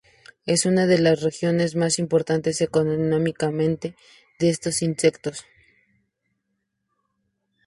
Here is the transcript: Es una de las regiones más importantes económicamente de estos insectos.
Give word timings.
Es 0.47 0.65
una 0.65 0.87
de 0.87 0.97
las 0.97 1.21
regiones 1.21 1.75
más 1.75 1.99
importantes 1.99 2.59
económicamente 2.61 3.95
de 4.39 4.49
estos 4.49 4.81
insectos. 4.81 5.45